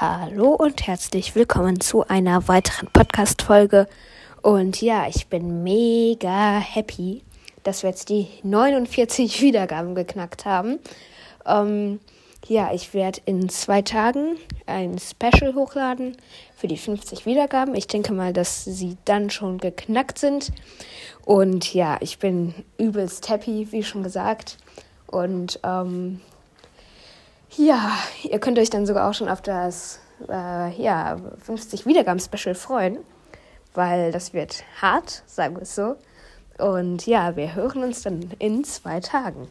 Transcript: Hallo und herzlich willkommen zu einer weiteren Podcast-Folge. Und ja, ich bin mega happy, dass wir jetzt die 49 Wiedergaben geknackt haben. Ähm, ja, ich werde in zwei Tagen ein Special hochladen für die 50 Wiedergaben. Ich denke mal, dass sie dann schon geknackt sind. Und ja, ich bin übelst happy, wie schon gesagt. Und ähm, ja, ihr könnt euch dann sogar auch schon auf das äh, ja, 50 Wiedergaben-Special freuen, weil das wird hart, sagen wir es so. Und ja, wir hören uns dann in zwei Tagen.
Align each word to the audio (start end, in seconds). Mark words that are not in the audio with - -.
Hallo 0.00 0.50
und 0.50 0.86
herzlich 0.86 1.34
willkommen 1.34 1.80
zu 1.80 2.06
einer 2.06 2.46
weiteren 2.46 2.88
Podcast-Folge. 2.92 3.88
Und 4.42 4.80
ja, 4.80 5.08
ich 5.08 5.26
bin 5.26 5.64
mega 5.64 6.60
happy, 6.60 7.24
dass 7.64 7.82
wir 7.82 7.90
jetzt 7.90 8.08
die 8.08 8.28
49 8.44 9.42
Wiedergaben 9.42 9.96
geknackt 9.96 10.44
haben. 10.44 10.78
Ähm, 11.44 11.98
ja, 12.46 12.72
ich 12.72 12.94
werde 12.94 13.22
in 13.24 13.48
zwei 13.48 13.82
Tagen 13.82 14.36
ein 14.66 15.00
Special 15.00 15.56
hochladen 15.56 16.16
für 16.54 16.68
die 16.68 16.78
50 16.78 17.26
Wiedergaben. 17.26 17.74
Ich 17.74 17.88
denke 17.88 18.12
mal, 18.12 18.32
dass 18.32 18.64
sie 18.64 18.96
dann 19.04 19.30
schon 19.30 19.58
geknackt 19.58 20.20
sind. 20.20 20.52
Und 21.24 21.74
ja, 21.74 21.96
ich 21.98 22.20
bin 22.20 22.54
übelst 22.78 23.28
happy, 23.28 23.66
wie 23.72 23.82
schon 23.82 24.04
gesagt. 24.04 24.58
Und 25.08 25.58
ähm, 25.64 26.20
ja, 27.58 27.92
ihr 28.22 28.38
könnt 28.38 28.58
euch 28.58 28.70
dann 28.70 28.86
sogar 28.86 29.08
auch 29.08 29.14
schon 29.14 29.28
auf 29.28 29.42
das 29.42 30.00
äh, 30.28 30.80
ja, 30.80 31.16
50 31.42 31.86
Wiedergaben-Special 31.86 32.54
freuen, 32.54 32.98
weil 33.74 34.12
das 34.12 34.32
wird 34.32 34.64
hart, 34.80 35.22
sagen 35.26 35.56
wir 35.56 35.62
es 35.62 35.74
so. 35.74 35.96
Und 36.58 37.06
ja, 37.06 37.36
wir 37.36 37.54
hören 37.54 37.84
uns 37.84 38.02
dann 38.02 38.30
in 38.38 38.64
zwei 38.64 39.00
Tagen. 39.00 39.48